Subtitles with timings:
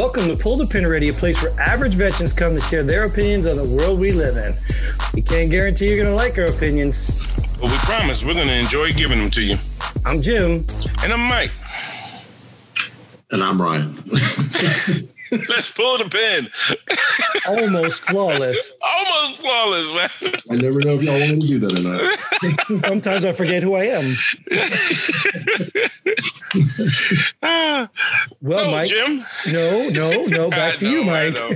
[0.00, 3.04] Welcome to Pull the Pin Already, a place where average veterans come to share their
[3.04, 4.54] opinions on the world we live in.
[5.12, 7.20] We can't guarantee you're going to like our opinions.
[7.60, 9.56] But we promise we're going to enjoy giving them to you.
[10.06, 10.64] I'm Jim.
[11.02, 11.52] And I'm Mike.
[13.30, 14.02] And I'm Ryan.
[15.30, 16.48] Let's pull the pin.
[17.46, 18.72] Almost flawless.
[18.82, 20.34] Almost flawless, man.
[20.50, 22.80] I never know if y'all want to do that or not.
[22.86, 24.16] Sometimes I forget who I am.
[27.42, 27.88] well,
[28.50, 28.88] so, Mike.
[28.88, 29.24] Jim.
[29.52, 30.50] No, no, no.
[30.60, 31.34] Back to you, know, I Mike.
[31.34, 31.50] know.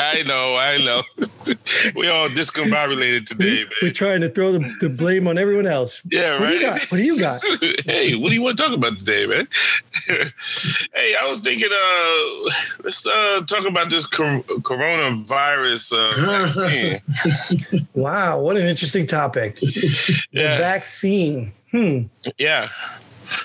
[0.00, 1.02] I know, I know.
[1.94, 6.02] we all discombobulated today, We're trying to throw the, the blame on everyone else.
[6.10, 6.78] Yeah, What do you right.
[6.80, 6.90] got?
[6.90, 7.40] What do you got?
[7.84, 9.46] hey, what do you want to talk about today, man?
[10.94, 12.50] hey, I was thinking, uh,
[12.84, 17.86] let's uh, talk about this cor- coronavirus uh, vaccine.
[17.94, 19.56] Wow, what an interesting topic.
[19.60, 21.52] The vaccine.
[21.70, 22.02] Hmm.
[22.38, 22.68] yeah.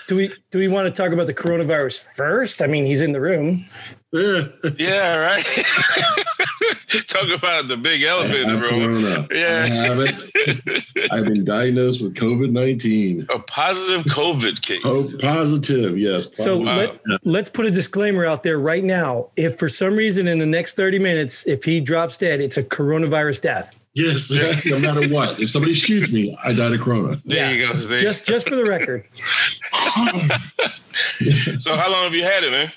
[0.08, 2.62] Do we do we want to talk about the coronavirus first?
[2.62, 3.66] I mean, he's in the room.
[4.14, 5.44] Yeah, right.
[7.08, 9.02] Talk about the big elephant in the room.
[9.02, 9.28] corona.
[9.32, 9.64] Yeah.
[9.64, 11.12] I have it.
[11.12, 13.28] I've been diagnosed with COVID 19.
[13.30, 14.82] A positive COVID case.
[14.86, 15.98] Oh, positive.
[15.98, 16.30] Yes.
[16.36, 17.00] So positive.
[17.06, 19.28] let, let's put a disclaimer out there right now.
[19.36, 22.64] If for some reason in the next 30 minutes, if he drops dead, it's a
[22.64, 23.76] coronavirus death.
[23.96, 24.30] Yes.
[24.66, 25.40] No matter what.
[25.40, 27.20] If somebody shoots me, I die of corona.
[27.26, 27.74] There you go.
[27.74, 29.06] There- Just just for the record.
[31.60, 32.72] so how long have you had it, man?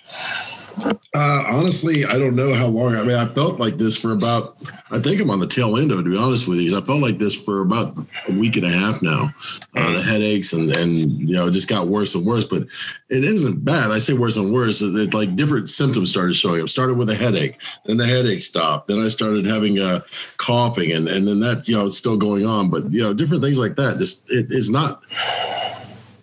[1.14, 2.94] Uh, honestly, I don't know how long.
[2.94, 4.56] I mean, I felt like this for about,
[4.90, 6.76] I think I'm on the tail end of it, to be honest with you.
[6.76, 7.96] I felt like this for about
[8.28, 9.34] a week and a half now.
[9.74, 12.62] Uh, the headaches and, and, you know, it just got worse and worse, but
[13.08, 13.90] it isn't bad.
[13.90, 14.80] I say worse and worse.
[14.82, 16.68] It, it, like different symptoms started showing up.
[16.68, 17.56] Started with a headache,
[17.86, 18.88] then the headache stopped.
[18.88, 20.02] Then I started having uh,
[20.36, 22.70] coughing, and, and then that, you know, it's still going on.
[22.70, 23.98] But, you know, different things like that.
[23.98, 25.02] Just, it is not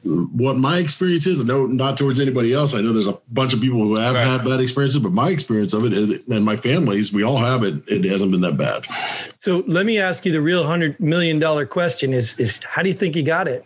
[0.05, 2.75] what my experience is, I know not towards anybody else.
[2.75, 4.23] I know there's a bunch of people who have Right.
[4.25, 7.63] had bad experiences, but my experience of it is, and my family's, we all have
[7.63, 7.81] it.
[7.87, 8.85] It hasn't been that bad.
[9.45, 12.89] So let me ask you the real hundred million dollar question is is how do
[12.89, 13.63] you think you got it?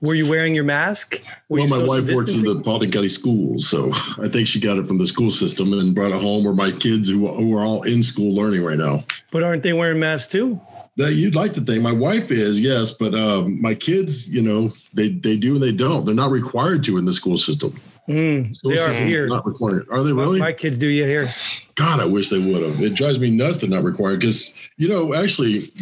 [0.00, 1.20] Were you wearing your mask?
[1.48, 3.90] Were well, you my wife works in the County schools, so
[4.22, 6.46] I think she got it from the school system and brought it home.
[6.46, 9.02] Or my kids who, who are all in school learning right now.
[9.32, 10.60] But aren't they wearing masks too?
[10.96, 14.72] That you'd like to think my wife is, yes, but um, my kids, you know,
[14.94, 16.04] they they do and they don't.
[16.04, 17.76] They're not required to in the school system.
[18.08, 19.26] Mm, School they are here.
[19.26, 19.88] Not required.
[19.90, 20.38] Are they My- really?
[20.38, 21.26] My kids do you here.
[21.74, 22.80] God, I wish they would have.
[22.80, 25.72] It drives me nuts they're not required because you know actually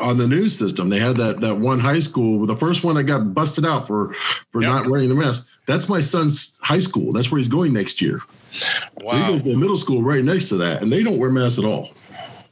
[0.00, 3.04] on the news system they had that that one high school, the first one that
[3.04, 4.14] got busted out for
[4.52, 4.70] for Yep.
[4.70, 5.46] not wearing the mask.
[5.66, 7.12] That's my son's high school.
[7.12, 8.20] That's where he's going next year.
[8.50, 9.28] So he Wow.
[9.28, 11.64] goes to the middle school right next to that, and they don't wear masks at
[11.64, 11.90] all.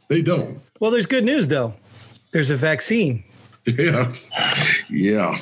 [0.09, 0.61] They don't.
[0.81, 1.75] Well, there's good news though.
[2.33, 3.25] There's a vaccine.
[3.67, 4.13] Yeah,
[4.91, 5.39] yeah.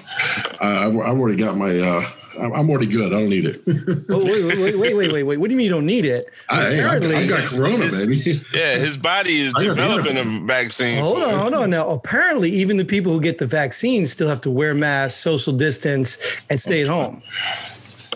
[0.61, 1.77] I, I've, I've already got my.
[1.79, 3.13] uh I'm I'm already good.
[3.13, 3.61] I don't need it.
[4.09, 5.37] Oh, wait, wait, wait, wait, wait, wait, wait.
[5.39, 6.27] What do you mean you don't need it?
[6.49, 8.17] I, hey, I, Apparently- I got corona, baby.
[8.55, 10.99] Yeah, his body is I developing a vaccine.
[10.99, 11.71] Hold on, hold on.
[11.71, 15.53] Now, apparently, even the people who get the vaccine still have to wear masks, social
[15.53, 16.19] distance,
[16.51, 17.23] and stay at home.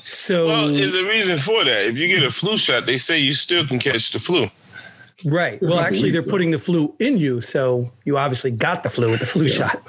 [0.03, 1.87] So, Well, there's a reason for that.
[1.87, 4.49] If you get a flu shot, they say you still can catch the flu.
[5.25, 5.61] right.
[5.61, 9.21] Well, actually, they're putting the flu in you, so you obviously got the flu with
[9.21, 9.83] the flu shot.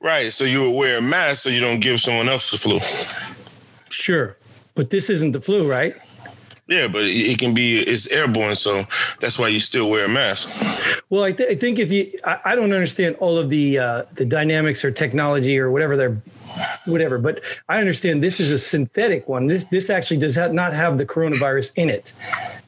[0.00, 0.32] Right.
[0.32, 2.78] So you would wear a mask so you don't give someone else the flu.
[3.88, 4.36] Sure,
[4.74, 5.94] but this isn't the flu, right?
[6.66, 8.84] Yeah, but it, can be it's airborne, so
[9.20, 10.48] that's why you still wear a mask.
[11.10, 14.02] Well, I, th- I think if you, I, I don't understand all of the uh,
[14.14, 16.22] the dynamics or technology or whatever they're,
[16.86, 17.18] whatever.
[17.18, 19.46] But I understand this is a synthetic one.
[19.46, 22.14] This this actually does not have the coronavirus in it.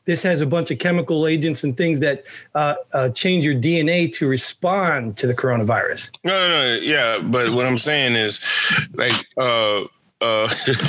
[0.05, 2.25] This has a bunch of chemical agents and things that
[2.55, 6.11] uh, uh, change your DNA to respond to the coronavirus.
[6.23, 6.75] No, no, no.
[6.83, 8.45] Yeah, but what I'm saying is,
[8.93, 9.85] like, uh,
[10.23, 10.49] uh,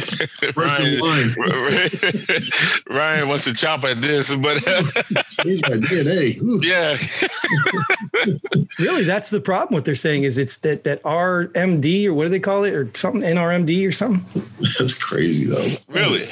[0.56, 1.36] Ryan, line.
[2.90, 4.58] Ryan wants to chop at this, but
[5.44, 6.42] Here's my DNA.
[6.42, 6.96] Ooh, yeah,
[8.80, 9.74] Really, that's the problem.
[9.74, 12.90] What they're saying is it's that that RMD or what do they call it or
[12.94, 14.44] something NRMD or something.
[14.80, 15.68] that's crazy though.
[15.90, 16.28] really,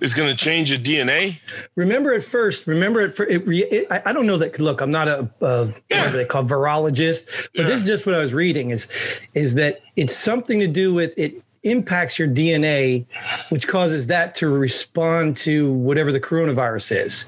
[0.00, 1.40] it's gonna change your DNA.
[1.76, 4.58] Remember at first, remember at first, it, re- it, I, I don't know that.
[4.58, 8.18] Look, I'm not a, uh whatever they call virologist, but this is just what I
[8.18, 8.70] was reading.
[8.70, 8.86] Is
[9.34, 13.06] is that it's something to do with it impacts your DNA,
[13.50, 17.26] which causes that to respond to whatever the coronavirus is.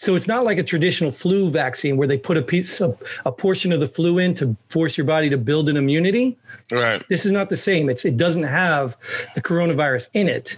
[0.00, 3.30] So it's not like a traditional flu vaccine where they put a piece of a
[3.30, 6.38] portion of the flu in to force your body to build an immunity.
[6.72, 7.06] Right.
[7.10, 7.90] This is not the same.
[7.90, 8.96] It's it doesn't have
[9.34, 10.56] the coronavirus in it.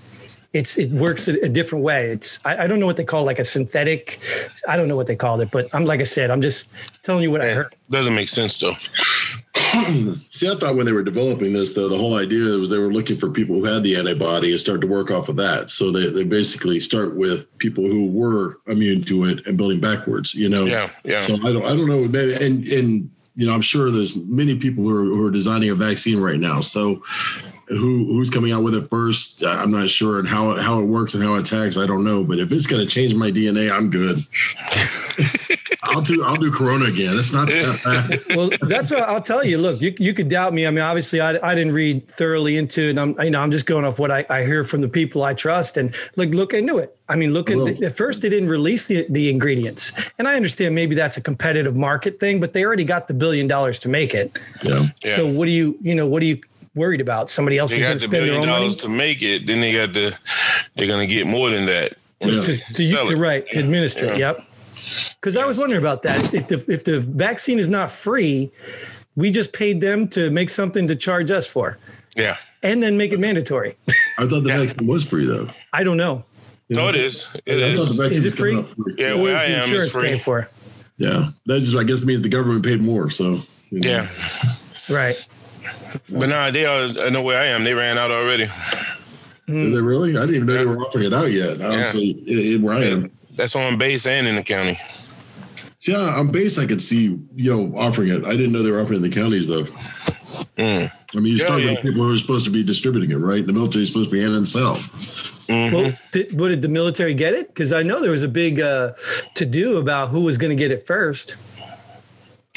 [0.52, 2.10] It's it works a, a different way.
[2.10, 4.20] It's I, I don't know what they call it, like a synthetic.
[4.68, 6.72] I don't know what they called it, but I'm like I said, I'm just
[7.02, 7.74] telling you what I heard.
[7.90, 8.74] doesn't make sense though.
[10.30, 12.92] See, I thought when they were developing this, though, the whole idea was they were
[12.92, 15.70] looking for people who had the antibody and start to work off of that.
[15.70, 20.34] So they, they basically start with people who were immune to it and building backwards.
[20.34, 20.64] You know.
[20.64, 20.90] Yeah.
[21.04, 21.22] Yeah.
[21.22, 21.64] So I don't.
[21.64, 22.06] I don't know.
[22.06, 25.70] Maybe and and you know, I'm sure there's many people who are, who are designing
[25.70, 26.60] a vaccine right now.
[26.60, 27.02] So
[27.68, 29.42] who who's coming out with it first?
[29.44, 31.78] I'm not sure, and how how it works and how it tags.
[31.78, 32.24] I don't know.
[32.24, 34.26] But if it's going to change my DNA, I'm good.
[35.84, 37.16] I'll do I'll do Corona again.
[37.16, 38.36] It's not that bad.
[38.36, 39.58] well, that's what I'll tell you.
[39.58, 40.66] Look, you you could doubt me.
[40.66, 42.90] I mean, obviously, I, I didn't read thoroughly into it.
[42.90, 45.22] And I'm you know I'm just going off what I, I hear from the people
[45.22, 45.76] I trust.
[45.76, 46.96] And look, look, I knew it.
[47.08, 50.74] I mean, look at at first they didn't release the the ingredients, and I understand
[50.74, 54.14] maybe that's a competitive market thing, but they already got the billion dollars to make
[54.14, 54.38] it.
[54.62, 54.86] Yeah.
[55.02, 56.40] So what do you you know what do you
[56.74, 57.30] worried about.
[57.30, 58.74] Somebody else they is got the billion dollars money?
[58.76, 59.46] to make it.
[59.46, 60.16] Then they got the
[60.74, 61.96] they're going to get more than that.
[62.20, 62.42] To, yeah.
[62.42, 64.12] to, to, you, to right to administer yeah.
[64.12, 64.18] it.
[64.18, 64.44] Yep.
[65.14, 66.32] Because I was wondering about that.
[66.34, 68.50] If the if the vaccine is not free,
[69.16, 71.78] we just paid them to make something to charge us for.
[72.16, 72.36] Yeah.
[72.62, 73.76] And then make it mandatory.
[74.18, 74.58] I thought the yeah.
[74.58, 75.48] vaccine was free though.
[75.72, 76.24] I don't know.
[76.68, 76.82] You know?
[76.84, 77.36] No, it is.
[77.44, 77.98] It is.
[77.98, 78.62] Is it free?
[78.62, 78.94] free?
[78.96, 80.18] Yeah, where I am is free.
[80.18, 80.48] For?
[80.96, 83.10] Yeah, that just I guess means the government paid more.
[83.10, 83.88] So you know.
[83.88, 84.08] yeah,
[84.88, 85.26] right.
[86.08, 86.88] But nah, they are.
[87.00, 87.64] I know where I am.
[87.64, 88.48] They ran out already.
[89.46, 90.16] Did they really?
[90.16, 91.60] I didn't even know they were offering it out yet.
[91.60, 92.58] Honestly, yeah.
[92.58, 93.10] where I am.
[93.36, 94.78] That's on base and in the county.
[95.80, 98.24] Yeah, on base I could see you know offering it.
[98.24, 99.64] I didn't know they were offering it in the counties though.
[100.56, 100.92] Mm.
[101.14, 101.70] I mean, you yeah, start yeah.
[101.70, 103.46] with people who are supposed to be distributing it, right?
[103.46, 104.76] The military is supposed to be in and sell.
[105.48, 105.74] Mm-hmm.
[105.74, 107.48] Well, did, what did the military get it?
[107.48, 108.92] Because I know there was a big uh,
[109.34, 111.36] to do about who was going to get it first.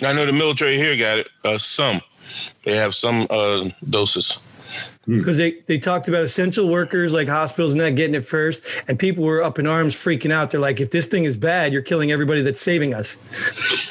[0.03, 1.27] I know the military here got it.
[1.43, 2.01] Uh, some
[2.63, 4.41] they have some uh, doses.
[5.05, 5.19] Hmm.
[5.19, 8.97] because they, they talked about essential workers like hospitals and that getting it first and
[8.97, 11.83] people were up in arms freaking out they're like if this thing is bad you're
[11.83, 13.19] killing everybody that's saving us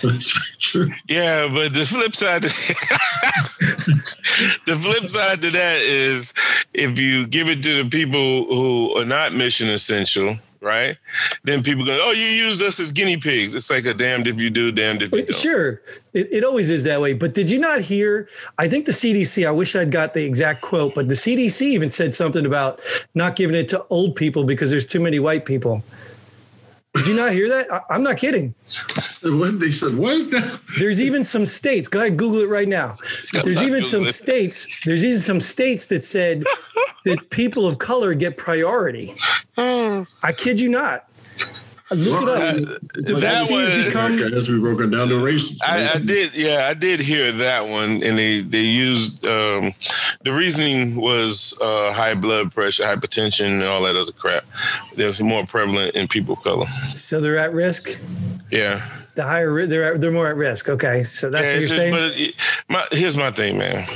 [1.08, 2.42] yeah but the flip side
[4.66, 6.34] the flip side to that is
[6.72, 10.96] if you give it to the people who are not mission essential right?
[11.44, 14.40] Then people go, "Oh, you use us as guinea pigs." It's like a damned if
[14.40, 15.36] you do, damned if you don't.
[15.36, 15.82] Sure,
[16.12, 17.12] it, it always is that way.
[17.12, 18.28] But did you not hear?
[18.58, 19.46] I think the CDC.
[19.46, 22.80] I wish I'd got the exact quote, but the CDC even said something about
[23.14, 25.82] not giving it to old people because there's too many white people.
[26.94, 27.72] Did you not hear that?
[27.72, 28.54] I, am not kidding.
[29.22, 30.32] When they said what?
[30.78, 31.88] there's even some states.
[31.88, 32.96] Go ahead, Google it right now.
[33.32, 34.80] There's even some states.
[34.84, 36.44] There's even some states that said
[37.04, 39.16] that people of color get priority.
[39.56, 41.08] I kid you not.
[41.90, 42.82] Look well, it up.
[42.82, 45.58] Uh, that one become, has to be broken down to race.
[45.62, 49.74] I, I, did, yeah, I did hear that one, and they they used um,
[50.22, 54.44] the reasoning was uh, high blood pressure, hypertension, and all that other crap.
[54.96, 56.66] They're more prevalent in people of color.
[56.96, 57.98] So they're at risk.
[58.50, 58.88] Yeah.
[59.14, 60.70] The higher they're at, they're more at risk.
[60.70, 61.92] Okay, so that's yeah, what you're saying.
[61.92, 62.34] But it,
[62.70, 63.86] my, here's my thing, man.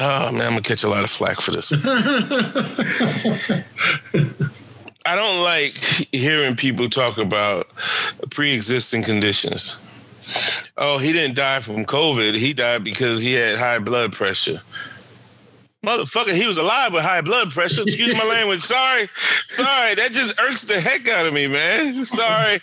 [0.00, 1.70] Oh man, I'm gonna catch a lot of flack for this.
[5.06, 5.76] I don't like
[6.12, 7.68] hearing people talk about
[8.30, 9.80] pre-existing conditions.
[10.78, 12.36] Oh, he didn't die from COVID.
[12.36, 14.62] He died because he had high blood pressure.
[15.84, 17.82] Motherfucker, he was alive with high blood pressure.
[17.82, 18.62] Excuse my language.
[18.62, 19.08] Sorry.
[19.48, 19.94] Sorry.
[19.94, 22.04] That just irks the heck out of me, man.
[22.04, 22.60] Sorry.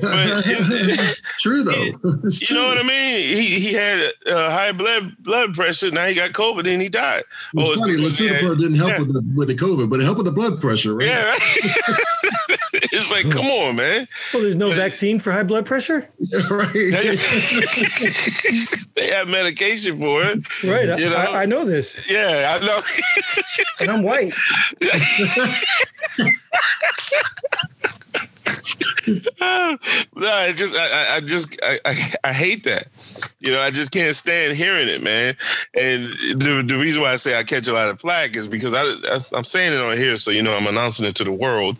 [0.00, 0.44] But
[1.40, 1.72] true though.
[2.24, 2.56] It's you true.
[2.56, 3.20] know what I mean?
[3.20, 5.90] He he had uh, high blood blood pressure.
[5.90, 7.22] Now he got COVID and he died.
[7.54, 7.96] It's oh, funny.
[7.96, 8.98] Lisinopril didn't help yeah.
[9.00, 11.06] with the with the COVID, but it helped with the blood pressure, right?
[11.06, 12.56] Yeah.
[12.90, 14.08] it's like, come on, man.
[14.34, 16.08] Well, there's no but, vaccine for high blood pressure.
[16.50, 16.72] right.
[18.94, 20.64] they have medication for it.
[20.64, 20.98] Right.
[20.98, 21.16] You know?
[21.16, 22.02] I, I know this.
[22.10, 22.80] Yeah, I know.
[23.80, 24.34] and I'm white.
[29.06, 29.78] no,
[30.28, 32.88] I just, I, I just, I, I, I, hate that.
[33.38, 35.36] You know, I just can't stand hearing it, man.
[35.78, 38.74] And the, the reason why I say I catch a lot of flack is because
[38.74, 41.32] I, I, I'm saying it on here, so you know, I'm announcing it to the
[41.32, 41.78] world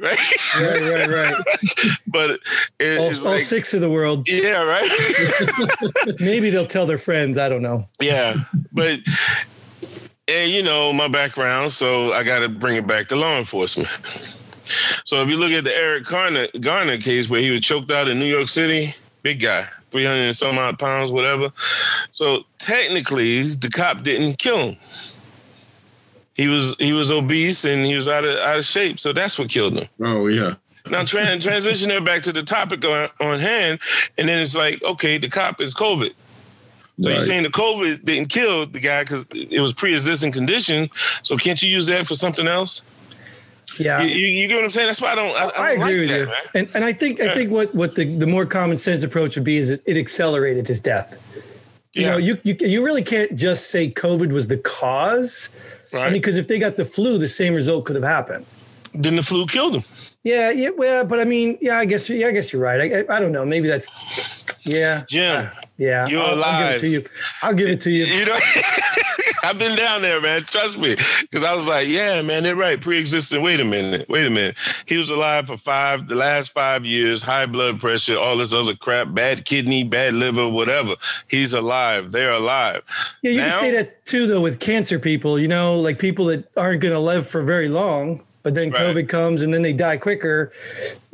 [0.00, 0.18] right?
[0.58, 1.34] Right, right, right.
[2.06, 2.40] but
[2.78, 4.26] it, all, all like, six of the world.
[4.28, 6.16] Yeah, right.
[6.20, 7.38] Maybe they'll tell their friends.
[7.38, 7.88] I don't know.
[8.00, 8.34] Yeah,
[8.72, 9.00] but
[10.28, 13.88] and you know my background, so I got to bring it back to law enforcement.
[15.04, 18.08] So if you look at the Eric Garner, Garner case where he was choked out
[18.08, 21.52] in New York City, big guy, 300 and some odd pounds, whatever.
[22.12, 24.76] So technically, the cop didn't kill him
[26.34, 28.98] he was he was obese and he was out of out of shape.
[28.98, 29.88] So that's what killed him.
[30.00, 30.54] Oh yeah.
[30.86, 33.80] Now tra- transition there back to the topic on, on hand,
[34.18, 36.12] and then it's like, okay, the cop is COVID.
[37.00, 37.16] So right.
[37.16, 40.88] you're saying the COVID didn't kill the guy because it was pre-existing condition.
[41.24, 42.82] So can't you use that for something else?
[43.78, 44.86] Yeah, you, you, you, get what I'm saying.
[44.86, 45.36] That's why I don't.
[45.36, 46.26] I, I, I agree like with that, you.
[46.26, 46.34] Man.
[46.54, 49.44] And and I think I think what what the the more common sense approach would
[49.44, 51.18] be is it, it accelerated his death.
[51.94, 52.10] You Yeah.
[52.12, 55.50] know, you, you you really can't just say COVID was the cause.
[56.02, 58.44] I mean, because if they got the flu, the same result could have happened.
[58.94, 59.84] then the flu killed them.
[60.22, 62.80] Yeah, yeah, well, but I mean, yeah, I guess, yeah, I guess you're right.
[62.80, 63.44] I, I, I don't know.
[63.44, 63.86] Maybe that's,
[64.64, 66.06] yeah, Jim, yeah.
[66.06, 67.04] You're I'll, I'll give it to you.
[67.42, 68.04] I'll give it to you.
[68.06, 68.36] you know,
[69.44, 70.42] I've been down there, man.
[70.42, 72.80] Trust me, because I was like, yeah, man, they're right.
[72.80, 73.42] Pre-existing.
[73.42, 74.08] Wait a minute.
[74.08, 74.56] Wait a minute.
[74.86, 77.22] He was alive for five, the last five years.
[77.22, 80.94] High blood pressure, all this other crap, bad kidney, bad liver, whatever.
[81.28, 82.10] He's alive.
[82.12, 82.82] They're alive.
[83.22, 85.38] Yeah, you Now- can say that too, though, with cancer people.
[85.38, 88.80] You know, like people that aren't going to live for very long, but then Right.
[88.94, 90.52] COVID comes and then they die quicker.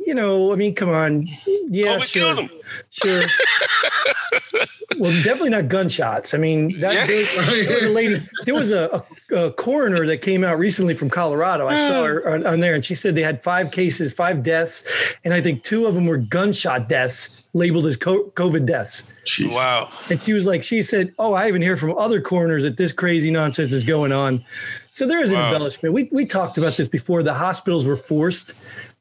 [0.05, 1.27] You know, I mean, come on.
[1.69, 2.49] Yeah, COVID sure, killed
[2.89, 3.23] sure.
[4.97, 6.33] well, definitely not gunshots.
[6.33, 7.05] I mean, that, Yeah.
[7.05, 8.21] there, there was a lady.
[8.45, 11.67] There was a, a, a coroner that came out recently from Colorado.
[11.67, 12.05] I saw oh.
[12.05, 14.83] her on, on there, and she said they had five cases, five deaths,
[15.23, 19.03] and I think two of them were gunshot deaths labeled as COVID deaths.
[19.25, 19.53] Jeez.
[19.53, 19.89] Wow.
[20.09, 22.91] And she was like, she said, "Oh, I even hear from other coroners that this
[22.91, 24.43] crazy nonsense is going on."
[24.91, 25.93] So there is an embellishment.
[25.93, 27.23] We we talked about this before.
[27.23, 28.53] The hospitals were forced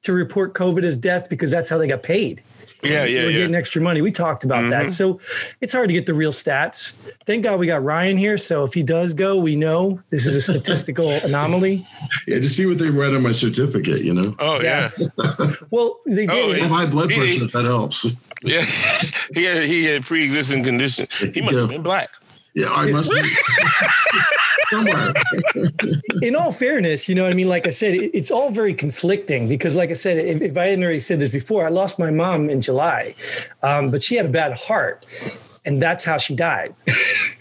[0.03, 2.43] to report COVID as death because that's how they got paid.
[2.83, 3.39] Yeah, They yeah, were yeah.
[3.41, 4.01] getting extra money.
[4.01, 4.85] We talked about that.
[4.87, 4.89] Mm-hmm.
[4.93, 5.21] So
[5.61, 6.95] it's hard to get the real stats.
[7.27, 8.39] Thank God we got Ryan here.
[8.39, 11.87] So if he does go, we know this is a statistical anomaly.
[12.27, 14.35] Yeah, just see what they write on my certificate, you know.
[14.39, 14.89] Oh yeah,
[15.71, 16.61] Well, they oh, did.
[16.63, 18.07] Oh, I high blood He- pressure if that helps.
[18.43, 18.63] yeah.
[19.35, 21.07] he had he had pre-existing condition.
[21.35, 22.09] He must have been black.
[22.55, 23.21] Yeah, I must be
[24.71, 25.13] somewhere.
[26.23, 28.75] in all fairness, you know, what I mean, like I said, it, it's all very
[28.75, 31.99] conflicting because, like I said, if, if I hadn't already said this before, I lost
[31.99, 33.15] my mom in July,
[33.63, 35.05] um, but she had a bad heart,
[35.65, 36.75] and that's how she died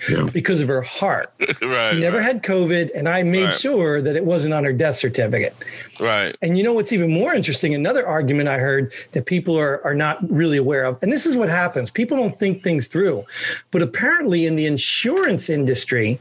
[0.09, 0.29] Yeah.
[0.31, 1.31] because of her heart.
[1.61, 1.93] right.
[1.93, 3.53] She never right, had COVID, and I made Right.
[3.53, 5.53] sure that it wasn't on her death certificate.
[5.99, 6.35] right.
[6.41, 7.75] And you know what's even more interesting?
[7.75, 11.35] Another argument I heard that people are, are not really aware of, and this is
[11.37, 13.25] what happens people don't think things through.
[13.71, 16.19] But apparently, in the insurance industry,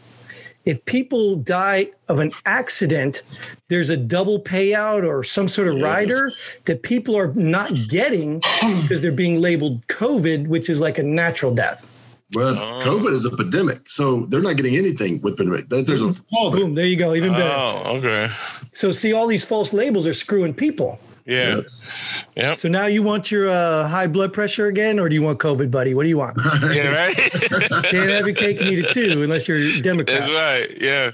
[0.65, 3.23] if people die of an accident,
[3.69, 6.31] there's a double payout or some sort of rider
[6.65, 8.41] that people are not getting
[8.83, 11.89] because they're being labeled COVID, which is like a natural death.
[12.35, 12.83] Well, Oh.
[12.85, 15.71] COVID is a pandemic, so they're not getting anything with pandemic.
[15.71, 16.61] There's a flaw there.
[16.61, 17.51] Boom, there you go, even better.
[17.51, 18.29] Oh, okay.
[18.71, 20.99] So, see, all these false labels are screwing people.
[21.29, 21.57] Yeah.
[21.57, 22.03] Yes.
[22.37, 22.57] Yep.
[22.57, 25.71] So now you want your uh, high blood pressure again, or do you want COVID,
[25.71, 25.93] buddy?
[25.93, 26.39] What do you want?
[26.69, 27.17] Yeah, right.
[27.17, 30.21] Can't have your cake and eat it too, unless you're a Democrat.
[30.21, 30.81] That's right.
[30.81, 31.11] Yeah.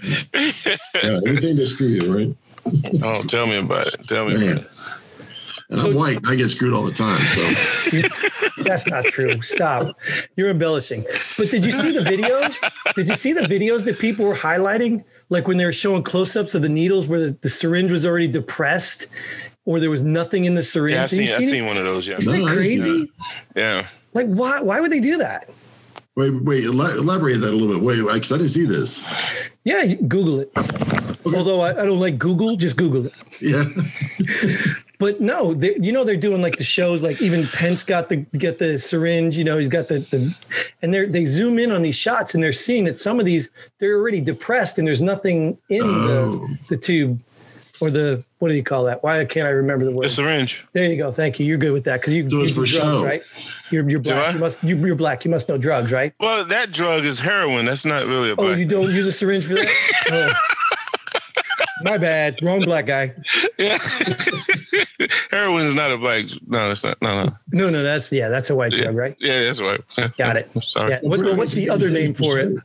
[1.02, 2.37] Yeah, anything to screw you, right?
[3.02, 4.06] oh, tell me about it.
[4.06, 4.52] Tell me Man.
[4.59, 4.88] about it.
[5.71, 6.18] And I'm white.
[6.26, 7.18] I get screwed all the time.
[7.18, 9.40] So That's not true.
[9.42, 9.99] Stop.
[10.37, 11.04] You're embellishing.
[11.37, 12.56] But did you see the videos?
[12.94, 15.04] Did you see the videos that people were highlighting?
[15.28, 18.06] Like when they were showing close ups of the needles where the, the syringe was
[18.06, 19.09] already depressed
[19.64, 20.92] or there was nothing in the syringe.
[20.92, 22.06] Yeah, I Have you seen I seen seen one of those.
[22.06, 22.16] Yeah.
[22.18, 23.12] Isn't No, that I didn't crazy?
[23.56, 23.87] Yeah.
[24.12, 25.49] Like, why, why would they do that?
[26.16, 27.83] wait, wait, elaborate that a little bit.
[27.83, 29.02] Wait, because I didn't see this.
[29.64, 30.52] Yeah, Google it.
[31.26, 33.12] Although I, I don't like Google, just Google it.
[33.40, 33.64] Yeah.
[35.00, 37.02] But no, they, you know they're doing like the shows.
[37.02, 39.37] Like even Pence got the get the syringe.
[39.37, 40.35] You know he's got the the,
[40.83, 43.50] and they they zoom in on these shots and they're seeing that some of these
[43.80, 46.47] they're already depressed and there's nothing in Oh.
[46.68, 47.21] the the tube
[47.81, 49.02] or the what do you call that?
[49.02, 50.04] Why can't I remember the word?
[50.04, 50.64] The syringe.
[50.73, 51.11] There you go.
[51.12, 51.47] Thank you.
[51.47, 53.04] You're good with that because you So it's you do for drugs, show.
[53.04, 53.23] right?
[53.71, 54.35] You're you're black.
[54.35, 55.25] You must you, you're black.
[55.25, 56.12] You must know drugs, right?
[56.21, 57.64] Well, that drug is heroin.
[57.66, 58.59] That's not really a Oh, black.
[58.59, 59.75] you don't use a syringe for that?
[60.11, 60.33] Oh.
[61.83, 62.38] My bad.
[62.43, 63.12] Wrong black guy.
[63.59, 63.76] yeah.
[65.31, 66.25] heroin is not a black.
[66.47, 67.00] No, that's not.
[67.02, 67.31] No, no.
[67.52, 69.16] No, no, that's yeah, that's a white Yeah, drug, right?
[69.21, 69.81] yeah that's right.
[70.16, 70.50] Got it.
[70.62, 70.93] Sorry.
[70.93, 71.00] Yeah.
[71.02, 72.57] What, what's the other name for it?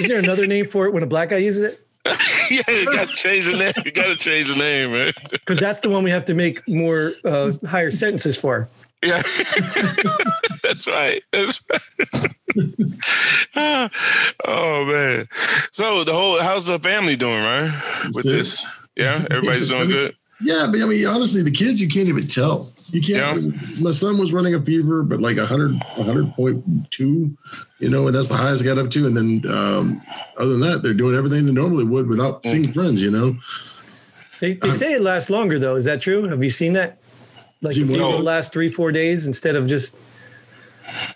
[0.00, 1.86] Is there another name for it when a black guy uses it?
[2.50, 3.72] yeah, you got to change the name.
[3.84, 5.12] You got to change the name, man.
[5.30, 8.68] Because that's the one we have to make more uh, higher sentences for.
[9.02, 9.22] Yeah.
[10.62, 11.22] That's right.
[11.32, 12.30] That's right.
[14.46, 15.28] Oh man.
[15.72, 17.72] So the whole how's the family doing, right?
[18.12, 18.64] With this.
[18.96, 20.16] Yeah, everybody's doing good.
[20.40, 22.72] Yeah, but I mean, honestly, the kids, you can't even tell.
[22.92, 23.78] You can't.
[23.80, 27.36] My son was running a fever, but like 100, 100.2,
[27.78, 29.06] you know, and that's the highest I got up to.
[29.06, 30.00] And then, um,
[30.36, 33.36] other than that, they're doing everything they normally would without seeing friends, you know.
[34.40, 35.76] They, they Um, say it lasts longer though.
[35.76, 36.24] Is that true?
[36.28, 36.98] Have you seen that?
[37.62, 38.24] Like Seen the fever what?
[38.24, 39.98] last three, four days instead of just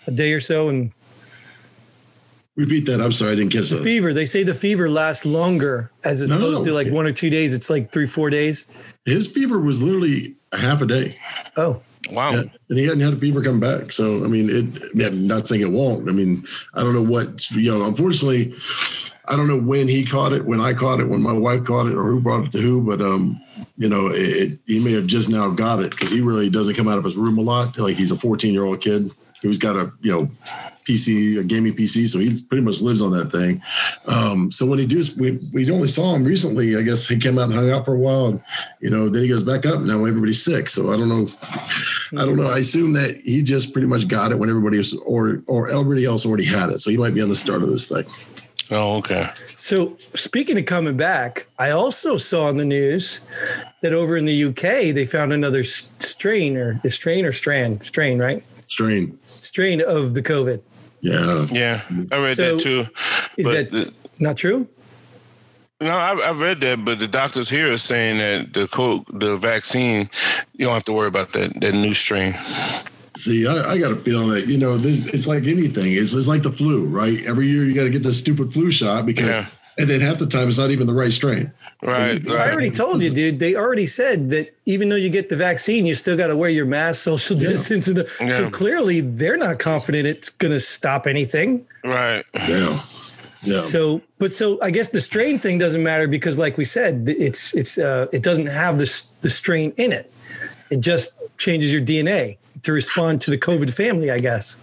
[0.07, 0.69] a day or so.
[0.69, 0.91] And
[2.55, 3.01] Repeat that.
[3.01, 3.83] I'm sorry, I didn't catch that.
[3.83, 6.35] fever, they say the fever lasts longer as No.
[6.37, 7.51] opposed to like one or two days.
[7.53, 8.65] It's like three, four days.
[9.05, 11.15] His fever was literally a half a day.
[11.57, 11.81] Oh,
[12.11, 12.31] Wow.
[12.31, 13.91] Yeah, and he hadn't had a fever come back.
[13.91, 14.83] So I mean, it.
[14.83, 16.07] I mean, I'm not saying it won't.
[16.07, 16.45] I mean,
[16.75, 17.85] I don't know what you know.
[17.85, 18.53] Unfortunately,
[19.27, 21.87] I don't know when he caught it, when I caught it, when my wife caught
[21.87, 23.41] it, or who brought it to who, but um,
[23.77, 26.75] you know, it, it, he may have just now got it because he really doesn't
[26.75, 27.77] come out of his room a lot.
[27.77, 29.11] Like he's a 14 year old kid
[29.45, 30.29] who's got a you know
[30.85, 33.61] PC, a gaming PC, so he pretty much lives on that thing.
[34.07, 36.75] Um, so when he does, we, we only saw him recently.
[36.75, 38.41] I guess he came out and hung out for a while, and
[38.81, 39.79] you know, then he goes back up.
[39.81, 41.29] Now everybody's sick, so I don't know.
[42.17, 42.49] I don't know.
[42.49, 46.05] I assume that he just pretty much got it when everybody else or or everybody
[46.05, 48.05] else already had it, so he might be on the start of this thing.
[48.71, 49.29] Oh, okay.
[49.57, 53.21] So speaking of coming back, I also saw in the news
[53.81, 58.43] that over in the UK they found another strain or strain or strand strain, right?
[58.67, 59.19] Strain.
[59.55, 60.59] Strain of the COVID.
[60.99, 61.47] Yeah.
[61.49, 61.79] Yeah,
[62.11, 62.85] I read So, that too.
[63.37, 64.67] Is But that the- not true?
[65.79, 69.37] No, I, I read that, but the doctors here are saying that the co- the
[69.37, 70.09] vaccine,
[70.57, 72.33] you don't have to worry about that that new strain.
[73.17, 75.93] See, I, I got a feeling that you know this, it's like anything.
[75.93, 77.25] It's, it's like the flu, right?
[77.25, 79.45] Every year you got to get this stupid flu shot because, Yeah.
[79.77, 81.51] And then half the time it's not even the right strain.
[81.81, 82.51] Right, I right.
[82.51, 83.39] already told you, dude.
[83.39, 86.49] They already said that even though you get the vaccine, you still got to wear
[86.49, 91.07] your mask, social distance, and the, so clearly they're not confident it's going to stop
[91.07, 91.65] anything.
[91.83, 92.23] right.
[92.33, 92.81] Yeah.
[93.45, 93.59] Yeah.
[93.59, 97.53] So, but so I guess the strain thing doesn't matter because, like we said, it's
[97.53, 100.11] it's uh, it doesn't have this the strain in it.
[100.71, 104.57] It just changes your DNA to respond to the COVID family, I guess.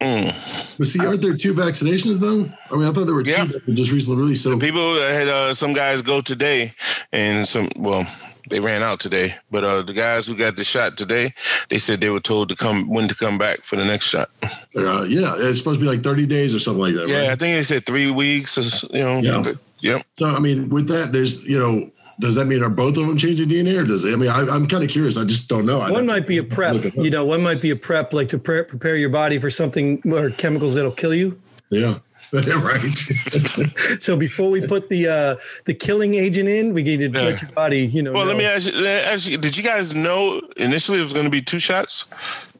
[0.00, 2.50] But see, aren't there two vaccinations though?
[2.70, 3.44] I mean, I thought there were Yeah.
[3.44, 4.44] two that were just recently released.
[4.44, 6.72] So People had uh, some guys go today,
[7.12, 8.06] and some well,
[8.48, 9.34] they ran out today.
[9.50, 11.34] But uh, the guys who got the shot today,
[11.68, 14.30] they said they were told to come when to come back for the next shot.
[14.76, 17.08] uh, yeah, it's supposed to be like 30 days or something like that.
[17.08, 18.56] Yeah, I think they said three weeks.
[18.56, 19.18] Or, you know.
[19.20, 19.52] Yeah.
[19.80, 20.02] Yep.
[20.18, 21.90] So I mean, with that, there's you know,
[22.20, 24.12] does that mean are both of them changing DNA or does it?
[24.12, 25.16] I mean, I, I'm kind of curious.
[25.16, 25.78] I just don't know.
[25.78, 27.04] One don't- might be a prep, Look it up.
[27.04, 27.24] you know.
[27.24, 30.74] One might be a prep, like to pre- prepare your body for something or chemicals
[30.74, 31.40] that'll kill you.
[31.70, 31.98] Yeah.
[32.32, 32.82] right.
[34.02, 37.24] So before we put the uh, the killing agent in, we need to Yeah.
[37.26, 38.12] let your body, you know.
[38.12, 39.38] Well, let me ask you, let me ask you.
[39.38, 42.04] Did you guys know initially it was going to be two shots?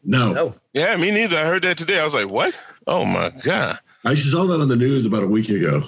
[0.05, 0.33] no.
[0.33, 0.55] No.
[0.73, 1.37] Yeah, me neither.
[1.37, 2.00] I heard that today.
[2.00, 2.59] I was like, what?
[2.87, 3.79] Oh my god.
[4.05, 5.85] I saw that on the news about a week ago.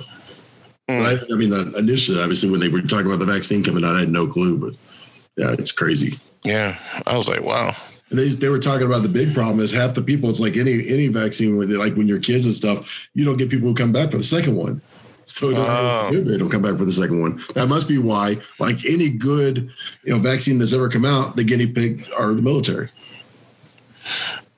[0.91, 1.03] Mm.
[1.05, 3.85] But I, I mean, uh, initially, obviously, when they were talking about the vaccine coming
[3.85, 4.59] out, I had no clue.
[4.59, 4.75] But
[5.37, 6.19] yeah, it's crazy.
[6.43, 7.75] Yeah, I was like, wow.
[8.11, 10.29] And they, they were talking about the big problem is half the people.
[10.29, 13.51] It's like any any vaccine, when like when you're kids and stuff, you don't get
[13.51, 14.83] people who come back for the second one.
[15.27, 16.25] So it doesn't Oh.
[16.25, 17.45] they don't come back for the second one.
[17.55, 19.71] That must be why, like any good
[20.03, 22.89] you know vaccine that's ever come out, the guinea pig are the military.